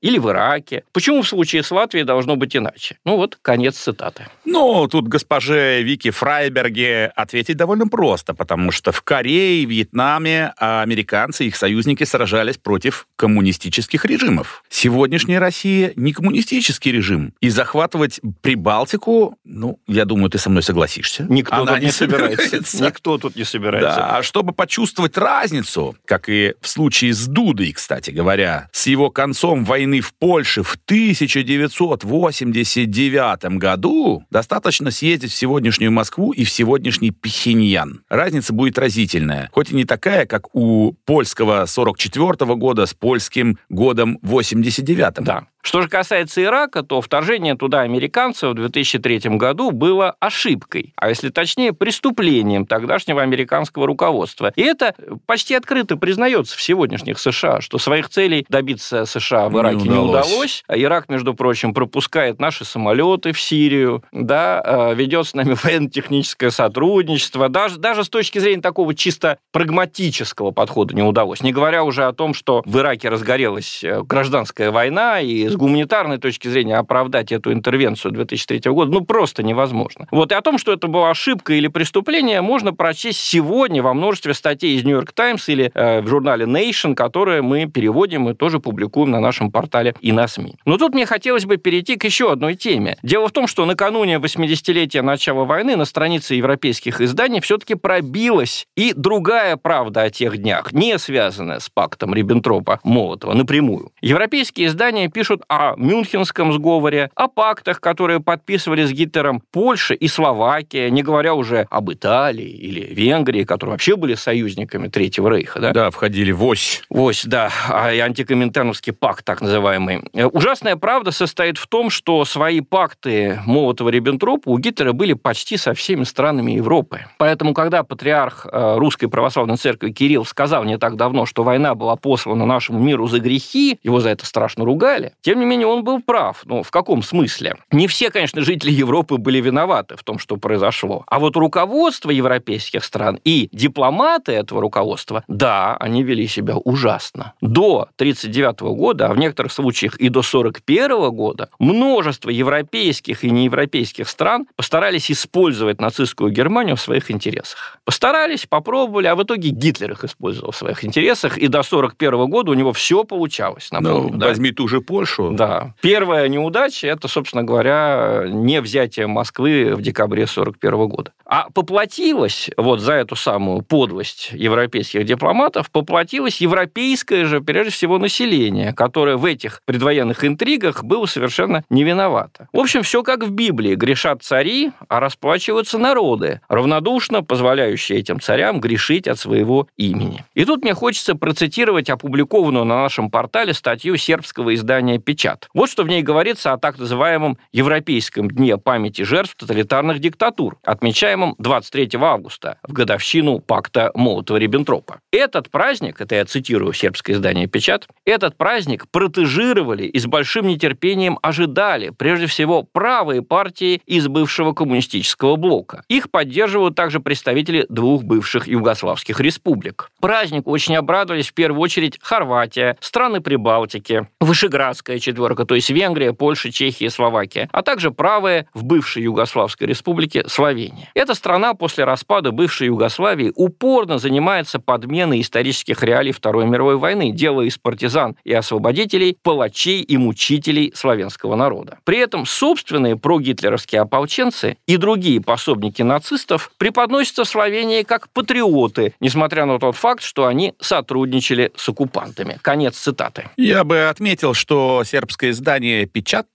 или 0.00 0.18
в 0.18 0.28
Ираке. 0.30 0.84
Почему 0.92 1.22
в 1.22 1.28
случае 1.28 1.62
с 1.62 1.70
Латвией 1.70 2.04
должно 2.04 2.36
быть 2.36 2.56
иначе? 2.56 2.98
Ну 3.04 3.16
вот, 3.16 3.38
конец 3.42 3.76
цитаты. 3.76 4.28
Ну, 4.44 4.86
тут 4.88 5.08
госпоже 5.08 5.82
Вики 5.82 6.10
Фрайберге 6.10 7.12
ответить 7.14 7.56
довольно 7.56 7.88
просто, 7.88 8.34
потому 8.34 8.70
что 8.70 8.92
в 8.92 9.02
Корее 9.02 9.62
и 9.62 9.66
Вьетнаме 9.66 10.52
американцы 10.56 11.44
и 11.44 11.48
их 11.48 11.56
союзники 11.56 12.04
сражались 12.04 12.58
против 12.58 13.06
коммунистических 13.16 14.04
режимов. 14.04 14.64
Сегодняшняя 14.68 15.38
Россия 15.38 15.92
не 15.96 16.12
коммунистический 16.12 16.92
режим. 16.92 17.32
И 17.40 17.48
захватывать 17.48 18.20
Прибалтику, 18.42 19.38
ну, 19.44 19.78
я 19.86 20.04
думаю, 20.04 20.30
ты 20.30 20.38
со 20.38 20.50
мной 20.50 20.62
согласишься. 20.62 21.26
Никто 21.28 21.56
Она 21.56 21.74
тут 21.74 21.82
не 21.82 21.90
собирается. 21.90 22.44
собирается. 22.44 22.84
Никто 22.84 23.18
тут 23.18 23.36
не 23.36 23.44
собирается. 23.44 23.96
Да, 23.96 24.16
а 24.18 24.22
чтобы 24.22 24.52
почувствовать 24.52 25.16
разницу, 25.16 25.96
как 26.04 26.28
и 26.28 26.54
в 26.60 26.68
случае 26.68 27.12
с 27.12 27.26
Дудой, 27.26 27.72
кстати 27.72 28.10
говоря, 28.10 28.68
с 28.72 28.86
его 28.86 29.10
концом 29.16 29.64
войны 29.64 30.00
в 30.02 30.12
Польше 30.12 30.62
в 30.62 30.76
1989 30.84 33.56
году, 33.56 34.22
достаточно 34.30 34.90
съездить 34.90 35.32
в 35.32 35.34
сегодняшнюю 35.34 35.90
Москву 35.90 36.32
и 36.32 36.44
в 36.44 36.50
сегодняшний 36.50 37.12
Пхеньян. 37.12 38.02
Разница 38.10 38.52
будет 38.52 38.78
разительная. 38.78 39.48
Хоть 39.52 39.70
и 39.70 39.74
не 39.74 39.86
такая, 39.86 40.26
как 40.26 40.54
у 40.54 40.92
польского 41.06 41.64
44 41.64 42.28
-го 42.28 42.56
года 42.56 42.84
с 42.84 42.92
польским 42.92 43.58
годом 43.70 44.18
89 44.20 45.20
-м. 45.20 45.24
Да. 45.24 45.46
Что 45.66 45.82
же 45.82 45.88
касается 45.88 46.44
Ирака, 46.44 46.84
то 46.84 47.00
вторжение 47.00 47.56
туда 47.56 47.80
американцев 47.80 48.52
в 48.52 48.54
2003 48.54 49.30
году 49.30 49.72
было 49.72 50.14
ошибкой, 50.20 50.94
а 50.94 51.08
если 51.08 51.28
точнее, 51.28 51.72
преступлением 51.72 52.66
тогдашнего 52.66 53.20
американского 53.20 53.84
руководства. 53.84 54.52
И 54.54 54.62
это 54.62 54.94
почти 55.26 55.56
открыто 55.56 55.96
признается 55.96 56.56
в 56.56 56.62
сегодняшних 56.62 57.18
США, 57.18 57.60
что 57.60 57.78
своих 57.78 58.08
целей 58.10 58.46
добиться 58.48 59.06
США 59.06 59.48
в 59.48 59.58
Ираке 59.58 59.88
не 59.88 59.88
удалось. 59.88 60.28
Не 60.28 60.34
удалось. 60.34 60.64
Ирак, 60.68 61.08
между 61.08 61.34
прочим, 61.34 61.74
пропускает 61.74 62.38
наши 62.38 62.64
самолеты 62.64 63.32
в 63.32 63.40
Сирию, 63.40 64.04
да, 64.12 64.62
э, 64.64 64.94
ведет 64.94 65.26
с 65.26 65.34
нами 65.34 65.56
военно-техническое 65.64 66.52
сотрудничество. 66.52 67.48
Даже, 67.48 67.78
даже 67.78 68.04
с 68.04 68.08
точки 68.08 68.38
зрения 68.38 68.62
такого 68.62 68.94
чисто 68.94 69.38
прагматического 69.50 70.52
подхода 70.52 70.94
не 70.94 71.02
удалось. 71.02 71.40
Не 71.40 71.52
говоря 71.52 71.82
уже 71.82 72.04
о 72.04 72.12
том, 72.12 72.34
что 72.34 72.62
в 72.64 72.78
Ираке 72.78 73.08
разгорелась 73.08 73.82
э, 73.82 74.02
гражданская 74.02 74.70
война, 74.70 75.20
и 75.20 75.55
гуманитарной 75.56 76.18
точки 76.18 76.48
зрения 76.48 76.76
оправдать 76.76 77.32
эту 77.32 77.52
интервенцию 77.52 78.12
2003 78.12 78.70
года 78.70 78.92
ну 78.92 79.04
просто 79.04 79.42
невозможно. 79.42 80.06
Вот 80.10 80.32
и 80.32 80.34
о 80.34 80.40
том, 80.40 80.58
что 80.58 80.72
это 80.72 80.88
была 80.88 81.10
ошибка 81.10 81.54
или 81.54 81.68
преступление, 81.68 82.40
можно 82.40 82.72
прочесть 82.72 83.20
сегодня 83.20 83.82
во 83.82 83.94
множестве 83.94 84.34
статей 84.34 84.76
из 84.76 84.84
Нью-Йорк 84.84 85.12
Таймс 85.12 85.48
или 85.48 85.70
э, 85.74 86.00
в 86.00 86.08
журнале 86.08 86.46
Nation, 86.46 86.94
которые 86.94 87.42
мы 87.42 87.66
переводим 87.66 88.28
и 88.28 88.34
тоже 88.34 88.60
публикуем 88.60 89.10
на 89.10 89.20
нашем 89.20 89.50
портале 89.50 89.94
и 90.00 90.12
на 90.12 90.28
СМИ. 90.28 90.54
Но 90.64 90.78
тут 90.78 90.94
мне 90.94 91.06
хотелось 91.06 91.46
бы 91.46 91.56
перейти 91.56 91.96
к 91.96 92.04
еще 92.04 92.32
одной 92.32 92.54
теме. 92.54 92.96
Дело 93.02 93.28
в 93.28 93.32
том, 93.32 93.46
что 93.46 93.64
накануне 93.66 94.16
80-летия 94.16 95.02
начала 95.02 95.44
войны 95.44 95.76
на 95.76 95.84
странице 95.84 96.34
европейских 96.34 97.00
изданий 97.00 97.40
все-таки 97.40 97.74
пробилась 97.74 98.66
и 98.76 98.92
другая 98.94 99.56
правда 99.56 100.02
о 100.02 100.10
тех 100.10 100.38
днях, 100.38 100.72
не 100.72 100.98
связанная 100.98 101.60
с 101.60 101.68
пактом 101.68 102.14
Риббентропа-Молотова 102.14 103.34
напрямую. 103.34 103.92
Европейские 104.00 104.66
издания 104.66 105.08
пишут 105.08 105.42
о 105.48 105.74
Мюнхенском 105.76 106.52
сговоре, 106.52 107.10
о 107.14 107.28
пактах, 107.28 107.80
которые 107.80 108.20
подписывали 108.20 108.84
с 108.84 108.90
Гитлером 108.90 109.42
Польша 109.50 109.94
и 109.94 110.08
Словакия, 110.08 110.90
не 110.90 111.02
говоря 111.02 111.34
уже 111.34 111.66
об 111.70 111.92
Италии 111.92 112.48
или 112.48 112.80
Венгрии, 112.94 113.44
которые 113.44 113.74
вообще 113.74 113.96
были 113.96 114.14
союзниками 114.14 114.88
Третьего 114.88 115.28
Рейха. 115.28 115.60
Да, 115.60 115.72
да 115.72 115.90
входили 115.90 116.32
в 116.32 116.44
ось. 116.44 116.82
Ось, 116.88 117.24
да, 117.24 117.50
а 117.68 117.92
и 117.92 117.98
антикоминтерновский 117.98 118.92
пакт, 118.92 119.24
так 119.24 119.40
называемый. 119.40 120.02
Ужасная 120.32 120.76
правда 120.76 121.10
состоит 121.10 121.58
в 121.58 121.66
том, 121.66 121.90
что 121.90 122.24
свои 122.24 122.60
пакты 122.60 123.40
Молотова-Риббентропа 123.46 124.42
у 124.46 124.58
Гитлера 124.58 124.92
были 124.92 125.12
почти 125.12 125.56
со 125.56 125.74
всеми 125.74 126.04
странами 126.04 126.52
Европы. 126.52 127.04
Поэтому, 127.18 127.54
когда 127.54 127.82
патриарх 127.82 128.46
э, 128.50 128.76
Русской 128.78 129.06
Православной 129.06 129.56
Церкви 129.56 129.90
Кирилл 129.90 130.24
сказал 130.24 130.64
не 130.64 130.78
так 130.78 130.96
давно, 130.96 131.26
что 131.26 131.44
война 131.44 131.74
была 131.74 131.96
послана 131.96 132.46
нашему 132.46 132.78
миру 132.78 133.06
за 133.06 133.20
грехи, 133.20 133.78
его 133.82 134.00
за 134.00 134.10
это 134.10 134.26
страшно 134.26 134.64
ругали, 134.64 135.12
тем 135.20 135.35
тем 135.36 135.40
не 135.42 135.46
менее, 135.50 135.66
он 135.66 135.84
был 135.84 136.00
прав. 136.00 136.40
Ну, 136.46 136.62
в 136.62 136.70
каком 136.70 137.02
смысле? 137.02 137.56
Не 137.70 137.88
все, 137.88 138.10
конечно, 138.10 138.40
жители 138.40 138.70
Европы 138.70 139.18
были 139.18 139.38
виноваты 139.38 139.94
в 139.94 140.02
том, 140.02 140.18
что 140.18 140.38
произошло. 140.38 141.04
А 141.06 141.18
вот 141.18 141.36
руководство 141.36 142.10
европейских 142.10 142.82
стран 142.82 143.20
и 143.22 143.50
дипломаты 143.52 144.32
этого 144.32 144.62
руководства, 144.62 145.24
да, 145.28 145.76
они 145.76 146.02
вели 146.02 146.26
себя 146.26 146.56
ужасно. 146.56 147.34
До 147.42 147.88
1939 147.96 148.60
года, 148.78 149.08
а 149.08 149.12
в 149.12 149.18
некоторых 149.18 149.52
случаях 149.52 149.96
и 149.96 150.08
до 150.08 150.20
1941 150.20 151.10
года, 151.10 151.50
множество 151.58 152.30
европейских 152.30 153.22
и 153.22 153.30
неевропейских 153.30 154.08
стран 154.08 154.46
постарались 154.56 155.10
использовать 155.10 155.82
нацистскую 155.82 156.30
Германию 156.30 156.76
в 156.76 156.80
своих 156.80 157.10
интересах. 157.10 157.78
Постарались, 157.84 158.46
попробовали, 158.46 159.06
а 159.06 159.16
в 159.16 159.22
итоге 159.22 159.50
Гитлер 159.50 159.92
их 159.92 160.04
использовал 160.04 160.52
в 160.52 160.56
своих 160.56 160.82
интересах, 160.82 161.36
и 161.36 161.48
до 161.48 161.58
1941 161.58 162.30
года 162.30 162.52
у 162.52 162.54
него 162.54 162.72
все 162.72 163.04
получалось. 163.04 163.68
Напомню, 163.70 164.12
ну, 164.12 164.18
да? 164.18 164.28
возьми 164.28 164.50
ту 164.50 164.66
же 164.66 164.80
Польшу, 164.80 165.15
да. 165.18 165.74
Первая 165.80 166.28
неудача– 166.28 166.86
это, 166.88 167.08
собственно 167.08 167.42
говоря, 167.42 168.24
не 168.26 168.60
взятие 168.60 169.06
Москвы 169.06 169.74
в 169.74 169.82
декабре 169.82 170.24
1941 170.24 170.88
года. 170.88 171.12
А 171.28 171.50
поплатилась 171.50 172.50
вот 172.56 172.80
за 172.80 172.92
эту 172.92 173.16
самую 173.16 173.62
подлость 173.62 174.30
европейских 174.32 175.04
дипломатов, 175.04 175.70
поплатилось 175.72 176.40
европейское 176.40 177.24
же, 177.24 177.40
прежде 177.40 177.72
всего, 177.72 177.98
население, 177.98 178.72
которое 178.72 179.16
в 179.16 179.24
этих 179.24 179.60
предвоенных 179.64 180.24
интригах 180.24 180.84
было 180.84 181.06
совершенно 181.06 181.64
не 181.68 181.82
виновато. 181.82 182.48
В 182.52 182.58
общем, 182.60 182.84
все 182.84 183.02
как 183.02 183.24
в 183.24 183.30
Библии. 183.30 183.74
Грешат 183.74 184.22
цари, 184.22 184.70
а 184.88 185.00
расплачиваются 185.00 185.78
народы, 185.78 186.40
равнодушно 186.48 187.24
позволяющие 187.24 187.98
этим 187.98 188.20
царям 188.20 188.60
грешить 188.60 189.08
от 189.08 189.18
своего 189.18 189.66
имени. 189.76 190.24
И 190.34 190.44
тут 190.44 190.62
мне 190.62 190.74
хочется 190.74 191.16
процитировать 191.16 191.90
опубликованную 191.90 192.64
на 192.64 192.82
нашем 192.82 193.10
портале 193.10 193.52
статью 193.52 193.96
сербского 193.96 194.54
издания 194.54 194.98
«Печат». 194.98 195.48
Вот 195.54 195.70
что 195.70 195.82
в 195.82 195.88
ней 195.88 196.02
говорится 196.02 196.52
о 196.52 196.58
так 196.58 196.78
называемом 196.78 197.36
Европейском 197.52 198.30
дне 198.30 198.58
памяти 198.58 199.02
жертв 199.02 199.34
тоталитарных 199.34 199.98
диктатур, 199.98 200.58
отмечая 200.62 201.15
отмечаемом 201.16 201.34
23 201.38 201.90
августа, 202.00 202.58
в 202.62 202.72
годовщину 202.72 203.40
пакта 203.40 203.90
Молотова-Риббентропа. 203.94 204.98
Этот 205.10 205.50
праздник, 205.50 206.00
это 206.00 206.16
я 206.16 206.24
цитирую 206.24 206.72
сербское 206.72 207.16
издание 207.16 207.46
«Печат», 207.46 207.86
этот 208.04 208.36
праздник 208.36 208.86
протежировали 208.90 209.84
и 209.84 209.98
с 209.98 210.06
большим 210.06 210.46
нетерпением 210.46 211.18
ожидали, 211.22 211.90
прежде 211.90 212.26
всего, 212.26 212.62
правые 212.62 213.22
партии 213.22 213.80
из 213.86 214.08
бывшего 214.08 214.52
коммунистического 214.52 215.36
блока. 215.36 215.82
Их 215.88 216.10
поддерживают 216.10 216.74
также 216.74 217.00
представители 217.00 217.66
двух 217.68 218.04
бывших 218.04 218.48
югославских 218.48 219.20
республик. 219.20 219.90
Празднику 220.00 220.50
очень 220.50 220.76
обрадовались 220.76 221.30
в 221.30 221.34
первую 221.34 221.60
очередь 221.60 221.98
Хорватия, 222.02 222.76
страны 222.80 223.20
Прибалтики, 223.20 224.08
Вышеградская 224.20 224.98
четверка, 224.98 225.44
то 225.44 225.54
есть 225.54 225.70
Венгрия, 225.70 226.12
Польша, 226.12 226.52
Чехия, 226.52 226.90
Словакия, 226.90 227.48
а 227.52 227.62
также 227.62 227.90
правая 227.90 228.46
в 228.54 228.64
бывшей 228.64 229.04
Югославской 229.04 229.66
республике 229.66 230.24
Словения. 230.28 230.90
Эта 231.06 231.14
страна 231.14 231.54
после 231.54 231.84
распада 231.84 232.32
бывшей 232.32 232.66
Югославии 232.66 233.30
упорно 233.36 233.98
занимается 233.98 234.58
подменой 234.58 235.20
исторических 235.20 235.84
реалий 235.84 236.10
Второй 236.10 236.46
мировой 236.46 236.78
войны, 236.78 237.12
делая 237.12 237.46
из 237.46 237.58
партизан 237.58 238.16
и 238.24 238.32
освободителей 238.32 239.16
палачей 239.22 239.82
и 239.82 239.96
мучителей 239.98 240.72
славянского 240.74 241.36
народа. 241.36 241.78
При 241.84 241.98
этом 241.98 242.26
собственные 242.26 242.96
прогитлеровские 242.96 243.82
ополченцы 243.82 244.56
и 244.66 244.78
другие 244.78 245.20
пособники 245.20 245.80
нацистов 245.80 246.50
преподносятся 246.58 247.22
в 247.22 247.28
Словении 247.28 247.84
как 247.84 248.08
патриоты, 248.08 248.92
несмотря 248.98 249.46
на 249.46 249.60
тот 249.60 249.76
факт, 249.76 250.02
что 250.02 250.26
они 250.26 250.54
сотрудничали 250.60 251.52
с 251.54 251.68
оккупантами. 251.68 252.40
Конец 252.42 252.78
цитаты. 252.78 253.30
Я 253.36 253.62
бы 253.62 253.86
отметил, 253.86 254.34
что 254.34 254.82
сербское 254.84 255.30
издание 255.30 255.86
«Печат» 255.86 256.26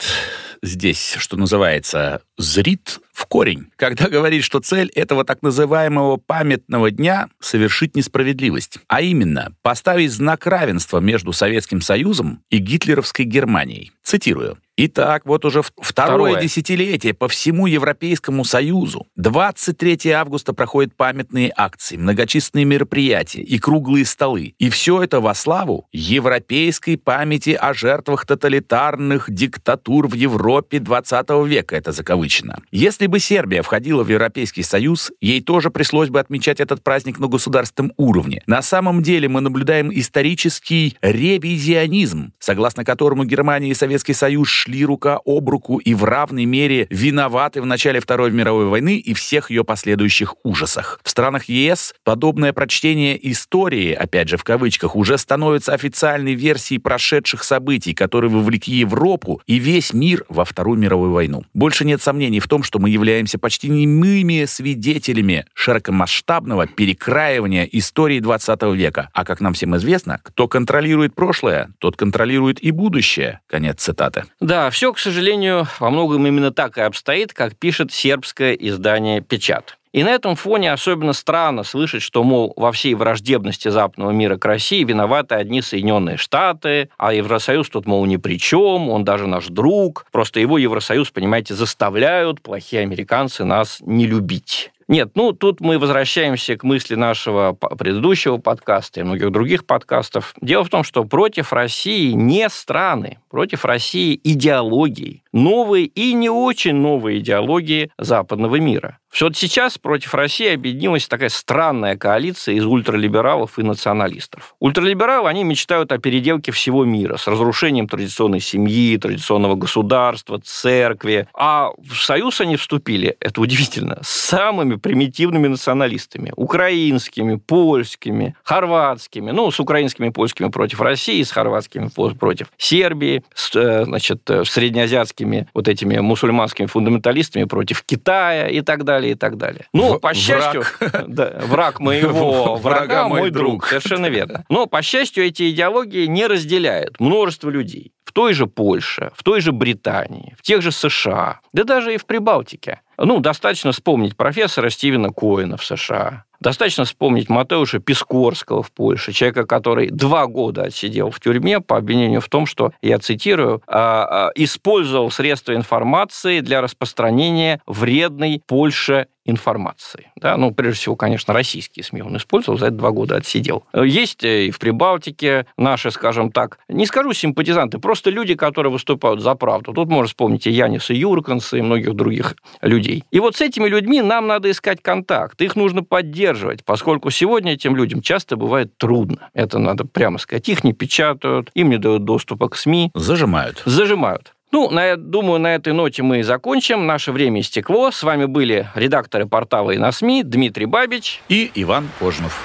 здесь, 0.64 1.16
что 1.18 1.36
называется, 1.38 2.22
зрит 2.38 3.00
в 3.14 3.26
корень, 3.26 3.68
когда 3.76 4.08
говорит, 4.08 4.44
что 4.44 4.61
цель 4.62 4.90
этого 4.96 5.26
так 5.26 5.42
называемого 5.42 6.18
памятного 6.18 6.92
дня— 6.92 7.30
совершить 7.40 7.96
несправедливость, 7.96 8.80
а 8.88 9.02
именно 9.02 9.54
поставить 9.62 10.12
знак 10.12 10.48
равенства 10.48 11.00
между 11.00 11.34
Советским 11.34 11.82
Союзом 11.82 12.44
и 12.50 12.58
гитлеровской 12.58 13.26
Германией. 13.26 13.92
Цитирую. 14.04 14.58
Итак, 14.84 15.28
вот 15.28 15.46
уже 15.46 15.62
второе, 15.62 15.84
второе 15.84 16.42
десятилетие 16.42 17.14
по 17.14 17.28
всему 17.28 17.68
Европейскому 17.68 18.44
Союзу. 18.44 19.06
23 19.16 20.10
августа 20.10 20.54
проходят 20.54 20.96
памятные 20.96 21.54
акции, 21.56 21.98
многочисленные 21.98 22.66
мероприятия 22.66 23.44
и 23.44 23.60
круглые 23.60 24.06
столы. 24.06 24.56
И 24.58 24.72
все 24.72 25.04
это 25.04 25.20
во 25.20 25.36
славу 25.36 25.88
европейской 25.92 26.96
памяти 26.96 27.52
о 27.52 27.76
жертвах 27.76 28.26
тоталитарных 28.26 29.32
диктатур 29.32 30.08
в 30.08 30.16
Европе 30.16 30.80
20 30.80 31.30
века, 31.46 31.76
это 31.76 31.92
закавычено. 31.92 32.58
Если 32.72 33.06
бы 33.06 33.20
Сербия 33.20 33.62
входила 33.62 34.04
в 34.04 34.10
Европейский 34.10 34.64
Союз, 34.64 35.12
ей 35.22 35.42
тоже 35.42 35.70
пришлось 35.70 36.10
бы 36.10 36.20
отмечать 36.20 36.60
этот 36.60 36.84
праздник 36.84 37.20
на 37.20 37.28
государственном 37.28 37.94
уровне. 37.98 38.42
На 38.48 38.64
самом 38.64 39.04
деле 39.04 39.30
мы 39.30 39.42
наблюдаем 39.42 39.92
исторический 39.94 40.98
ревизионизм, 41.04 42.34
согласно 42.40 42.84
которому 42.84 43.26
Германия 43.26 43.70
и 43.70 43.76
Советский 43.76 44.14
Союз 44.14 44.48
шли 44.48 44.71
рука 44.80 45.20
об 45.26 45.50
руку 45.50 45.78
и 45.78 45.94
в 45.94 46.04
равной 46.04 46.46
мере 46.46 46.88
виноваты 46.90 47.62
в 47.62 47.66
начале 47.66 48.00
Второй 48.00 48.32
мировой 48.32 48.66
войны 48.66 48.98
и 48.98 49.14
всех 49.14 49.52
ее 49.52 49.64
последующих 49.64 50.36
ужасах. 50.44 51.00
В 51.04 51.10
странах 51.10 51.46
ЕС 51.46 51.94
подобное 52.04 52.54
прочтение 52.54 53.20
истории, 53.32 53.94
опять 53.94 54.30
же 54.30 54.38
в 54.38 54.44
кавычках, 54.44 54.96
уже 54.96 55.18
становится 55.18 55.74
официальной 55.74 56.34
версией 56.34 56.80
прошедших 56.80 57.44
событий, 57.44 57.94
которые 57.94 58.32
вовлекли 58.32 58.78
Европу 58.78 59.42
и 59.48 59.60
весь 59.60 59.94
мир 59.94 60.26
во 60.30 60.46
Вторую 60.46 60.80
мировую 60.80 61.12
войну. 61.12 61.44
Больше 61.54 61.86
нет 61.86 62.02
сомнений 62.02 62.40
в 62.40 62.48
том, 62.48 62.64
что 62.64 62.80
мы 62.80 62.90
являемся 62.90 63.38
почти 63.38 63.70
немыми 63.70 64.46
свидетелями 64.46 65.46
широкомасштабного 65.54 66.68
перекраивания 66.68 67.68
истории 67.72 68.20
20 68.20 68.62
века. 68.74 69.10
А 69.14 69.26
как 69.26 69.42
нам 69.42 69.54
всем 69.54 69.76
известно, 69.78 70.20
кто 70.24 70.48
контролирует 70.48 71.16
прошлое, 71.16 71.70
тот 71.80 71.98
контролирует 71.98 72.62
и 72.64 72.72
будущее. 72.72 73.40
Конец 73.48 73.82
цитаты. 73.82 74.26
Да, 74.52 74.70
все, 74.70 74.92
к 74.92 75.00
сожалению, 75.00 75.66
во 75.80 75.90
многом 75.90 76.28
именно 76.28 76.52
так 76.52 76.78
и 76.78 76.82
обстоит, 76.82 77.32
как 77.32 77.56
пишет 77.56 77.94
сербское 77.94 78.52
издание 78.52 79.22
«Печат». 79.22 79.78
И 79.94 80.04
на 80.04 80.10
этом 80.10 80.36
фоне 80.36 80.74
особенно 80.74 81.14
странно 81.14 81.64
слышать, 81.64 82.02
что, 82.02 82.22
мол, 82.22 82.52
во 82.58 82.74
всей 82.74 82.94
враждебности 82.94 83.70
западного 83.70 84.12
мира 84.12 84.36
к 84.36 84.44
России 84.44 84.84
виноваты 84.84 85.36
одни 85.36 85.62
Соединенные 85.62 86.18
Штаты, 86.18 86.90
а 86.98 87.14
Евросоюз 87.14 87.70
тут, 87.70 87.86
мол, 87.86 88.06
ни 88.06 88.18
при 88.18 88.38
чем, 88.38 88.90
он 88.90 89.06
даже 89.06 89.26
наш 89.26 89.48
друг. 89.48 90.06
Просто 90.12 90.42
его 90.42 90.58
Евросоюз, 90.58 91.12
понимаете, 91.12 91.54
заставляют 91.54 92.42
плохие 92.42 92.82
американцы 92.82 93.46
нас 93.46 93.78
не 93.80 94.06
любить. 94.06 94.74
Нет, 94.92 95.12
ну 95.16 95.32
тут 95.32 95.62
мы 95.62 95.80
возвращаемся 95.80 96.58
к 96.58 96.64
мысли 96.64 96.96
нашего 96.96 97.54
предыдущего 97.54 98.40
подкаста 98.40 99.00
и 99.00 99.04
многих 99.04 99.32
других 99.32 99.66
подкастов. 99.66 100.34
Дело 100.42 100.66
в 100.66 100.70
том, 100.70 100.84
что 100.84 101.06
против 101.06 101.54
России 101.54 102.12
не 102.12 102.50
страны, 102.50 103.20
против 103.30 103.64
России 103.64 104.20
идеологии, 104.22 105.24
новые 105.32 105.86
и 105.86 106.12
не 106.12 106.30
очень 106.30 106.76
новые 106.76 107.20
идеологии 107.20 107.90
западного 107.98 108.58
мира. 108.58 109.00
Все 109.12 109.26
вот 109.26 109.36
сейчас 109.36 109.78
против 109.78 110.14
России 110.14 110.54
объединилась 110.54 111.06
такая 111.08 111.28
странная 111.28 111.98
коалиция 111.98 112.56
из 112.56 112.66
ультралибералов 112.66 113.60
и 113.60 113.64
националистов. 113.64 114.56
Ультралибералы, 114.60 115.30
они 115.30 115.44
мечтают 115.44 115.92
о 115.92 115.98
переделке 115.98 116.54
всего 116.54 116.86
мира 116.86 117.18
с 117.18 117.28
разрушением 117.28 117.90
традиционной 117.90 118.40
семьи, 118.40 118.98
традиционного 118.98 119.56
государства, 119.56 120.40
церкви. 120.42 121.28
А 121.34 121.72
в 121.78 121.96
союз 121.96 122.40
они 122.40 122.56
вступили, 122.56 123.18
это 123.20 123.42
удивительно, 123.42 124.00
с 124.02 124.10
самыми 124.10 124.76
примитивными 124.82 125.48
националистами. 125.48 126.34
Украинскими, 126.36 127.36
польскими, 127.36 128.36
хорватскими. 128.44 129.32
Ну, 129.32 129.52
с 129.52 129.60
украинскими 129.60 130.08
и 130.08 130.12
польскими 130.12 130.50
против 130.50 130.82
России, 130.82 131.22
с 131.24 131.32
хорватскими 131.32 131.90
против 132.20 132.48
Сербии, 132.58 133.24
с, 133.34 133.56
э, 133.56 133.86
значит, 133.86 134.30
э, 134.30 134.44
среднеазиатскими 134.46 135.48
вот 135.54 135.68
этими 135.68 136.00
мусульманскими 136.00 136.68
фундаменталистами 136.68 137.46
против 137.46 137.84
Китая 137.84 138.48
и 138.48 138.62
так 138.62 138.84
далее 138.84 139.14
и 139.14 139.16
так 139.16 139.38
далее. 139.38 139.66
Ну, 139.74 140.00
по 140.00 140.14
счастью... 140.14 140.64
Враг, 140.80 141.06
да, 141.08 141.42
враг 141.46 141.80
моего 141.80 142.56
врага 142.56 143.08
мой 143.08 143.32
друг. 143.32 143.68
Совершенно 143.68 144.08
верно. 144.08 144.46
Но, 144.50 144.66
по 144.66 144.82
счастью, 144.82 145.26
эти 145.26 145.50
идеологии 145.52 146.06
не 146.06 146.28
разделяют 146.28 147.00
множество 147.00 147.50
людей. 147.50 147.94
В 148.04 148.14
той 148.14 148.34
же 148.34 148.46
Польше, 148.46 149.12
в 149.16 149.24
той 149.24 149.40
же 149.40 149.52
Британии, 149.54 150.36
в 150.38 150.42
тех 150.42 150.62
же 150.62 150.72
США, 150.72 151.40
да 151.54 151.64
даже 151.64 151.94
и 151.94 151.98
в 151.98 152.06
Прибалтике. 152.06 152.82
Ну, 153.04 153.20
достаточно 153.20 153.72
вспомнить 153.72 154.16
профессора 154.16 154.70
Стивена 154.70 155.10
Коэна 155.10 155.58
в 155.58 155.66
США, 155.66 156.26
Достаточно 156.42 156.86
вспомнить 156.86 157.30
Матеуша 157.30 157.78
Пискорского 157.78 158.64
в 158.64 158.72
Польше, 158.72 159.14
человека, 159.14 159.46
который 159.46 159.92
два 159.92 160.26
года 160.26 160.64
отсидел 160.64 161.12
в 161.12 161.20
тюрьме 161.20 161.60
по 161.60 161.78
обвинению 161.78 162.20
в 162.20 162.30
том, 162.30 162.48
что, 162.48 162.74
я 162.82 162.98
цитирую, 162.98 163.62
«А, 163.68 164.30
а, 164.30 164.32
использовал 164.34 165.12
средства 165.12 165.54
информации 165.54 166.40
для 166.40 166.62
распространения 166.62 167.62
вредной 167.68 168.42
Польше 168.48 169.06
информации. 169.26 170.12
Да? 170.16 170.38
Ну, 170.38 170.52
прежде 170.52 170.80
всего, 170.80 170.96
конечно, 170.96 171.34
российские 171.34 171.84
СМИ 171.84 172.02
он 172.02 172.18
использовал, 172.18 172.58
за 172.58 172.68
это 172.68 172.76
два 172.76 172.92
года 172.92 173.18
отсидел. 173.18 173.64
Есть 173.74 174.24
и 174.24 174.52
в 174.52 174.60
Прибалтике 174.60 175.46
наши, 175.58 175.92
скажем 175.92 176.32
так, 176.32 176.60
не 176.68 176.86
скажу 176.86 177.14
симпатизанты, 177.14 177.80
просто 177.80 178.10
люди, 178.10 178.36
которые 178.36 178.72
выступают 178.72 179.22
за 179.22 179.36
правду. 179.36 179.74
Тут 179.74 179.90
можно 179.90 180.08
вспомнить 180.08 180.48
и 180.48 180.52
Яниса 180.52 180.94
Юрканса, 180.94 181.58
и 181.58 181.62
многих 181.62 181.94
других 181.94 182.36
людей. 182.62 183.04
И 183.12 183.20
вот 183.20 183.36
с 183.36 183.42
этими 183.42 183.68
людьми 183.68 184.02
нам 184.02 184.28
надо 184.28 184.50
искать 184.50 184.82
контакт, 184.82 185.42
их 185.42 185.56
нужно 185.56 185.84
поддерживать, 185.84 186.64
поскольку 186.66 187.10
сегодня 187.12 187.54
этим 187.54 187.76
людям 187.76 188.02
часто 188.02 188.36
бывает 188.36 188.78
трудно. 188.78 189.30
Это 189.34 189.60
надо 189.60 189.86
прямо 189.86 190.18
сказать. 190.18 190.48
Их 190.50 190.64
не 190.64 190.74
печатают, 190.74 191.52
им 191.54 191.70
не 191.70 191.78
дают 191.78 192.04
доступа 192.06 192.50
к 192.50 192.56
СМИ. 192.56 192.92
Зажимают. 192.96 193.62
Зажимают. 193.66 194.34
Ну, 194.52 194.70
на, 194.70 194.98
думаю, 194.98 195.40
на 195.40 195.56
этой 195.56 195.72
ноте 195.72 196.04
мы 196.04 196.20
и 196.20 196.24
закончим. 196.24 196.86
Наше 196.86 197.14
время 197.14 197.40
истекло. 197.40 197.90
С 197.90 198.04
вами 198.04 198.26
были 198.26 198.70
редакторы 198.76 199.26
портала 199.26 199.72
и 199.72 199.78
на 199.78 199.94
СМИ 199.94 200.24
Дмитрий 200.24 200.66
Бабич 200.66 201.22
и 201.30 201.50
Иван 201.56 201.88
Кожнов. 202.00 202.38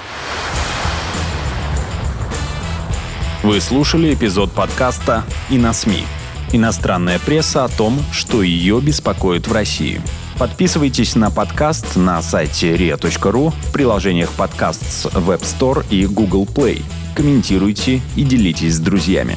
Вы 3.42 3.60
слушали 3.60 4.14
эпизод 4.14 4.52
подкаста 4.52 5.24
«И 5.50 5.58
на 5.58 5.72
СМИ». 5.72 6.04
Иностранная 6.52 7.18
пресса 7.18 7.64
о 7.64 7.68
том, 7.68 7.98
что 8.12 8.42
ее 8.42 8.80
беспокоит 8.80 9.48
в 9.48 9.52
России. 9.52 10.00
Подписывайтесь 10.38 11.16
на 11.16 11.32
подкаст 11.32 11.96
на 11.96 12.22
сайте 12.22 12.76
ria.ru, 12.76 13.50
в 13.50 13.72
приложениях 13.72 14.30
подкаст 14.32 14.82
с 14.82 15.06
Web 15.06 15.40
Store 15.40 15.84
и 15.90 16.06
Google 16.06 16.44
Play. 16.44 16.84
Комментируйте 17.16 18.00
и 18.16 18.22
делитесь 18.22 18.74
с 18.74 18.78
друзьями 18.78 19.36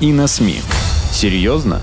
и 0.00 0.12
на 0.12 0.26
СМИ. 0.26 0.60
Серьезно? 1.12 1.80